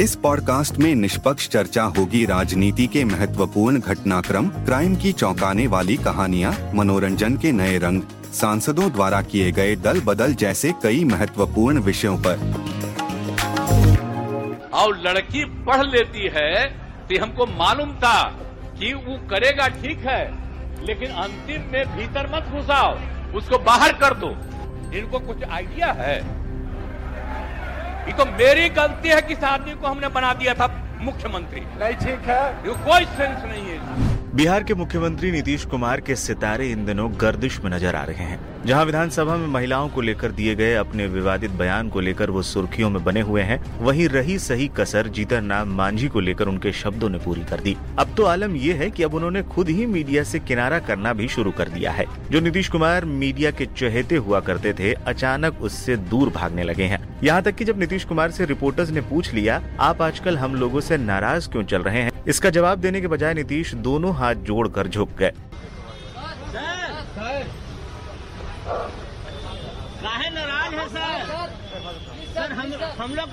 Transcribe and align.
इस 0.00 0.14
पॉडकास्ट 0.14 0.76
में 0.78 0.94
निष्पक्ष 0.94 1.48
चर्चा 1.48 1.82
होगी 1.96 2.24
राजनीति 2.26 2.86
के 2.86 3.02
महत्वपूर्ण 3.04 3.78
घटनाक्रम, 3.80 4.48
क्राइम 4.64 4.94
की 4.96 5.12
चौंकाने 5.12 5.66
वाली 5.66 5.96
कहानियाँ, 5.96 6.52
मनोरंजन 6.74 7.36
के 7.36 7.52
नए 7.52 7.78
रंग, 7.78 8.02
सांसदों 8.32 8.90
द्वारा 8.92 9.20
किए 9.22 9.50
गए 9.52 9.74
दल 9.78 10.00
बदल 10.00 10.34
जैसे 10.34 10.72
कई 10.82 11.02
महत्वपूर्ण 11.04 11.80
विषयों 11.80 12.16
पर। 12.18 12.36
और 14.74 15.02
लड़की 15.06 15.44
पढ़ 15.66 15.86
लेती 15.86 16.30
है 16.34 16.54
तो 17.08 17.22
हमको 17.22 17.46
मालूम 17.48 17.92
था 17.96 18.22
कि 18.78 18.92
वो 18.94 19.18
करेगा 19.30 19.68
ठीक 19.76 20.06
है, 20.06 20.22
लेकिन 20.86 21.10
अंतिम 21.18 21.70
में 21.72 21.84
भीतर 21.96 22.34
मत 22.34 22.52
घुसाओ, 22.52 22.96
उसको 23.36 23.58
बाहर 23.64 23.92
कर 23.98 24.14
दो। 24.16 24.36
इनको 24.98 25.18
कुछ 25.20 25.44
आइडिया 25.44 25.92
है? 25.98 26.37
ये 28.08 28.14
तो 28.14 28.24
मेरी 28.26 28.68
गलती 28.76 29.08
है 29.08 29.20
कि 29.22 29.34
इस 29.34 29.42
आदमी 29.44 29.74
को 29.74 29.86
हमने 29.86 30.08
बना 30.10 30.32
दिया 30.34 30.54
था 30.54 30.66
मुख्यमंत्री। 31.00 31.60
नहीं 31.80 31.96
ठीक 31.96 32.28
है। 32.28 32.44
ये 32.66 32.74
कोई 32.86 33.04
सेंस 33.16 33.44
नहीं 33.44 33.64
है। 33.64 34.17
बिहार 34.34 34.62
के 34.62 34.74
मुख्यमंत्री 34.74 35.30
नीतीश 35.32 35.64
कुमार 35.64 36.00
के 36.00 36.14
सितारे 36.16 36.68
इन 36.70 36.84
दिनों 36.86 37.08
गर्दिश 37.20 37.58
में 37.60 37.70
नज़र 37.70 37.94
आ 37.96 38.02
रहे 38.04 38.24
हैं। 38.24 38.38
जहाँ 38.66 38.84
विधानसभा 38.84 39.36
में 39.36 39.46
महिलाओं 39.46 39.88
को 39.88 40.00
लेकर 40.00 40.32
दिए 40.32 40.54
गए 40.54 40.74
अपने 40.74 41.06
विवादित 41.06 41.50
बयान 41.50 41.88
को 41.88 42.00
लेकर 42.00 42.30
वो 42.30 42.42
सुर्खियों 42.42 42.90
में 42.90 43.02
बने 43.04 43.20
हुए 43.20 43.42
हैं, 43.42 43.60
वहीं 43.80 44.08
रही 44.08 44.38
सही 44.38 44.68
कसर 44.76 45.08
जीतन 45.08 45.44
नाम 45.44 45.68
मांझी 45.68 46.08
को 46.08 46.20
लेकर 46.20 46.48
उनके 46.48 46.72
शब्दों 46.72 47.08
ने 47.08 47.18
पूरी 47.18 47.44
कर 47.44 47.60
दी। 47.60 47.76
अब 47.98 48.14
तो 48.16 48.24
आलम 48.24 48.56
ये 48.56 48.72
है 48.72 48.90
कि 48.90 49.02
अब 49.02 49.14
उन्होंने 49.14 49.42
खुद 49.44 49.68
ही 49.68 49.86
मीडिया 49.86 50.22
से 50.22 50.38
किनारा 50.38 50.78
करना 50.78 51.12
भी 51.12 51.28
शुरू 51.28 51.50
कर 51.50 51.68
दिया 51.68 51.92
है। 51.92 52.06
जो 52.30 52.40
नीतीश 52.40 52.68
कुमार 52.68 53.04
मीडिया 53.04 53.50
के 53.50 53.66
चहेते 53.66 54.16
हुआ 54.16 54.40
करते 54.40 54.72
थे, 54.72 54.92
अचानक 54.92 55.62
उससे 55.62 55.96
दूर 55.96 56.28
भागने 56.28 56.62
लगे 56.62 56.84
हैं। 56.84 57.00
यहाँ 57.24 57.42
तक 57.42 57.54
कि 57.54 57.64
जब 57.64 57.80
नीतीश 57.80 58.04
कुमार 58.04 58.30
से 58.30 58.44
रिपोर्टर्स 58.44 58.90
ने 58.90 59.00
पूछ 59.00 59.34
लिया, 59.34 59.62
आप 59.80 60.02
आजकल 60.02 60.38
हम 60.38 60.54
लोगों 60.54 60.80
से 60.80 60.96
नाराज़ 60.96 61.48
क्यों 61.48 61.62
चल 61.62 61.82
रहे 61.82 62.02
हैं? 62.02 62.10
इसका 62.28 62.50
जवाब 62.50 62.78
देने 62.78 63.00
के 63.00 63.06
बजाय 63.08 63.34
नीतीश 63.34 63.74
दोनों 63.84 64.14
हाथ 64.16 64.34
जोड़कर 64.48 64.88
झुक 64.88 65.10
गए। 65.18 65.32
नाराज़ 70.30 70.74
है 70.74 70.88
सर? 70.88 71.50
सर 72.34 72.52
हम 72.52 72.72
हम 72.98 73.14
लोग 73.14 73.28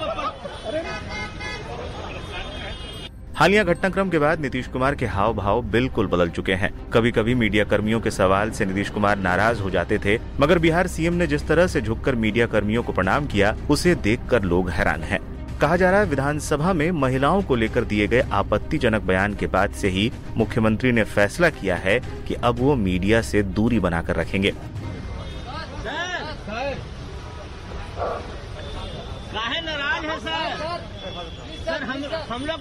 हालिया 3.38 3.64
घटनाक्रम 3.64 4.10
के 4.10 4.20
बाद 4.20 4.40
नीतीश 4.40 4.68
कुमार 4.74 4.96
के 4.96 5.06
हाव 5.06 5.34
भाव 5.34 5.62
बिल्कुल 5.72 6.08
बदल 6.08 6.30
चुके 6.30 6.54
हैं। 6.54 6.72
कभी 6.92 7.12
कभी 7.12 7.36
मीडिया 7.36 7.64
कर्मियों 7.66 8.00
के 8.02 8.12
सवाल 8.12 8.52
से 8.52 8.66
नीतीश 8.66 8.90
कुमार 8.90 9.18
नाराज़ 9.20 9.62
हो 9.62 9.70
जाते 9.70 9.98
थे 10.06 10.18
मगर 10.40 10.60
बिहार 10.60 10.88
सीएम 10.88 11.14
ने 11.14 11.28
जिस 11.28 11.48
तरह 11.48 11.68
से 11.68 11.82
झुककर 11.82 12.16
मीडिया 12.16 12.48
कर्मियों 12.48 12.84
को 12.84 12.94
प्रणाम 12.94 13.28
किया 13.28 13.56
उसे 13.70 13.96
देखकर 14.04 14.44
लोग 14.44 14.70
हैरान 14.70 15.04
हैं। 15.04 15.35
कहा 15.62 15.76
जा 15.76 15.90
रहा 15.92 16.00
है, 16.00 16.06
विधानसभा 16.06 16.72
में 16.74 16.90
महिलाओं 16.92 17.42
को 17.42 17.56
लेकर 17.56 17.84
दिए 17.84 18.08
गए 18.08 18.22
आपत्तिजनक 18.34 19.02
बयान 19.02 19.34
के 19.34 19.48
बाद 19.48 19.74
से 19.74 19.90
ही 19.90 20.12
मुख्यमंत्री 20.38 20.92
ने 20.92 21.04
फैसला 21.06 21.50
किया 21.52 21.76
है 21.78 22.00
कि 22.28 22.34
अब 22.44 22.60
वो 22.60 22.76
मीडिया 22.78 23.22
से 23.22 23.44
दूरी 23.44 23.80
बनाकर 23.80 24.16
रखेंगे। 24.16 24.54
हम 32.30 32.46
लोग 32.46 32.60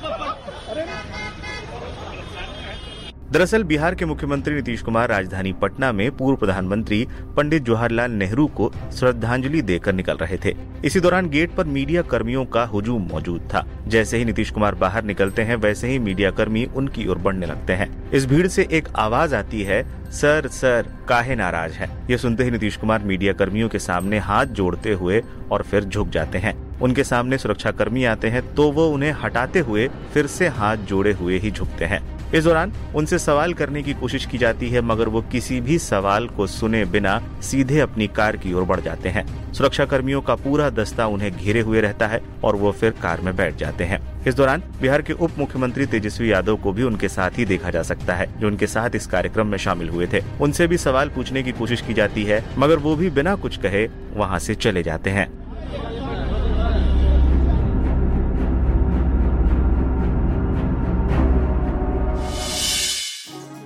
दरअसल 3.35 3.63
बिहार 3.63 3.95
के 3.95 4.05
मुख्यमंत्री 4.05 4.55
नीतीश 4.55 4.83
कुमार 4.83 5.09
राजधानी 5.09 5.53
पटना 5.53 5.93
में 5.93 6.17
पूर्व 6.17 6.37
प्रधानमंत्री 6.37 7.09
पंडित 7.37 7.63
जवाहरलाल 7.63 8.11
नेहरू 8.11 8.47
को 8.47 8.73
श्रद्धांजलि 8.93 9.63
देकर 9.63 9.93
निकल 9.93 10.17
रहे 10.17 10.37
थे। 10.45 10.55
इसी 10.85 11.01
दौरान 11.01 11.29
गेट 11.29 11.55
पर 11.55 11.65
मीडिया 11.65 12.03
कर्मियों 12.03 12.45
का 12.45 12.65
हुजूम 12.65 13.03
मौजूद 13.03 13.41
था। 13.41 13.67
जैसे 13.87 14.19
ही 14.19 14.25
नीतीश 14.25 14.51
कुमार 14.51 14.75
बाहर 14.75 15.05
निकलते 15.05 15.43
हैं, 15.43 15.57
वैसे 15.57 15.89
ही 15.89 15.99
मीडिया 15.99 16.31
कर्मी 16.31 16.65
उनकी 16.65 17.07
ओर 17.07 17.19
बढ़ने 17.19 17.47
लगते 17.47 17.73
हैं। 17.73 18.11
इस 18.11 18.27
भीड़ 18.27 18.47
से 18.47 18.69
एक 18.73 18.89
आवाज़ 18.97 19.35
आती 19.35 19.63
है, 19.63 20.11
सर 20.11 20.49
सर, 20.49 20.87
काहे 21.09 21.35
नाराज़ 21.35 21.73
है? 21.73 21.91
ये 22.11 22.19
सुनते 22.19 22.45
ही 22.45 22.51
नीतीश 22.51 22.77
कुमार 22.77 23.03
मीडिया 23.03 23.33
कर्मियों 23.33 23.69
के 23.69 23.79
सामने 23.79 24.19
हाथ 24.19 24.47
जोड़ते 24.47 24.93
हुए 24.93 25.23
और 25.53 25.63
फिर 25.63 25.85
झुक 25.85 26.09
जाते 26.09 26.39
हैं। 26.39 26.64
उनके 26.83 27.05
सामने 27.05 27.39
सुरक्षा 27.39 27.71
कर्मी 27.71 28.05
आते 28.05 28.29
हैं 28.29 28.43
तो 28.55 28.71
वो 28.73 28.89
उन्हें 28.89 29.13
हटाते 29.23 29.59
हुए 29.59 29.89
फिर 30.15 30.27
से 30.27 30.49
हाथ 30.49 30.77
जोड़े 30.77 31.13
हुए 31.13 31.39
ही 31.39 31.51
झुकते 31.51 31.85
हैं। 31.85 32.03
इस 32.33 32.45
दौरान 32.45 32.73
उनसे 32.97 33.19
सवाल 33.19 33.53
करने 33.53 33.83
की 33.83 33.93
कोशिश 33.95 34.25
की 34.27 34.39
जाती 34.39 34.69
है, 34.69 34.81
मगर 34.81 35.09
वो 35.09 35.21
किसी 35.23 35.61
भी 35.61 35.79
सवाल 35.79 36.27
को 36.29 36.47
सुने 36.47 36.85
बिना 36.85 37.21
सीधे 37.43 37.79
अपनी 37.81 38.07
कार 38.07 38.37
की 38.37 38.53
ओर 38.53 38.65
बढ़ 38.65 38.81
जाते 38.81 39.09
हैं। 39.09 39.53
सुरक्षा 39.53 39.85
कर्मियों 39.85 40.21
का 40.21 40.35
पूरा 40.35 40.69
दस्ता 40.71 41.07
उन्हें 41.07 41.31
घेरे 41.37 41.61
हुए 41.61 41.81
रहता 41.81 42.07
है 42.07 42.21
और 42.45 42.57
वो 42.57 42.73
फिर 42.73 42.91
कार 43.03 43.21
में 43.21 43.35
बैठ 43.37 43.57
जाते 43.57 43.85
हैं। 43.85 44.01
इस 44.27 44.35
दौरान 44.35 44.63
बिहार 44.81 45.03
के 45.03 45.13
उप 45.13 45.39
मुख्यमंत्री 45.39 45.87
तेजस्वी 45.87 46.33
यादव 46.33 46.57
को 46.57 46.73
भी 46.73 46.83
उनके 46.83 47.09
साथ 47.09 47.39
ही 47.39 47.45
देखा 47.45 47.71
जा 47.71 47.83
सकता 47.83 48.15
है, 48.15 48.29
जो 48.41 48.47
उनके 48.47 48.67
साथ 48.67 48.97
इस 48.97 49.07
कार्यक्रम 49.07 49.47
में 49.47 49.59
शामिल 49.59 49.89
हुए 49.89 50.07
थे। 50.13 50.23
उनसे 50.41 50.67
भी 50.67 50.79
सवाल 50.79 51.09
पूछने 51.09 51.43
की 51.43 51.53
कोशिश 51.53 51.81
की 51.81 51.95
जाती 51.95 52.25
है, 52.25 52.45
मगर 52.59 52.79
वो 52.79 52.97
भी 52.97 53.11
बिना 53.11 53.35
कुछ 53.37 53.57
कहे 53.57 53.89
वहाँ 54.15 54.39
से 54.39 54.55
चले 54.55 54.83
जाते 54.83 55.11
हैं। 55.11 55.29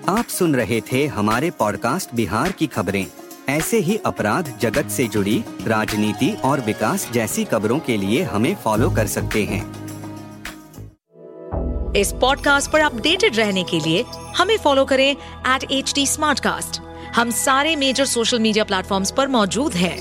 आप 0.08 0.26
सुन 0.28 0.54
रहे 0.54 0.80
थे 0.80 1.06
हमारे 1.06 1.50
पॉडकास्ट 1.50 2.14
बिहार 2.14 2.52
की 2.52 2.66
खबरें। 2.66 3.06
ऐसे 3.48 3.78
ही 3.78 3.96
अपराध 3.96 4.58
जगत 4.60 4.88
से 4.88 5.06
जुड़ी, 5.08 5.44
राजनीति 5.66 6.30
और 6.44 6.60
विकास 6.60 7.10
जैसी 7.12 7.44
खबरों 7.44 7.78
के 7.78 7.96
लिए 7.96 8.22
हमें 8.22 8.54
फॉलो 8.54 8.90
कर 8.90 9.06
सकते 9.06 9.44
हैं। 9.44 9.60
इस 11.92 12.12
पॉडकास्ट 12.12 12.70
पर 12.70 12.80
अपडेटेड 12.80 13.36
रहने 13.36 13.64
के 13.64 13.80
लिए 13.80 14.04
हमें 14.36 14.56
फॉलो 14.58 14.84
करें 14.84 15.10
एट 15.10 15.64
एच 15.70 15.92
डी 15.94 16.06
हम 17.14 17.30
सारे 17.30 17.76
मेजर 17.76 18.04
सोशल 18.04 18.38
मीडिया 18.38 18.64
प्लेटफॉर्म 18.64 19.04
पर 19.16 19.28
मौजूद 19.28 19.74
हैं। 19.74 19.98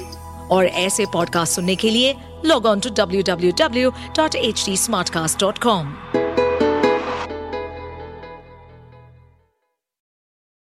और 0.47 0.65
ऐसे 0.65 1.05
पॉडकास्ट 1.05 1.53
सुनने 1.53 1.75
के 1.75 1.89
लिए 1.89 2.15
log 2.45 2.65
on 2.65 2.79
to 2.79 2.89
W 2.89 3.21
W 3.21 3.51
W 3.51 3.91
dot 4.17 4.35
H 4.35 4.63
D 4.65 4.77
Smartcast 5.09 5.39
dot 5.39 5.57
com 5.57 5.93